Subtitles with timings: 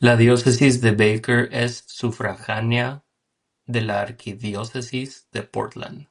[0.00, 3.04] La Diócesis de Baker es sufragánea
[3.66, 6.08] de la Arquidiócesis de Portland.